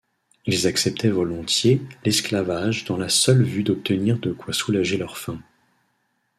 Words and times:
Ils 0.47 0.65
acceptaient 0.65 1.11
volontiers 1.11 1.79
l'esclavage 2.03 2.85
dans 2.85 2.97
la 2.97 3.07
seule 3.07 3.43
vue 3.43 3.61
d'obtenir 3.61 4.17
de 4.17 4.31
quoi 4.31 4.51
soulager 4.51 4.97
leur 4.97 5.15
faim. 5.15 5.39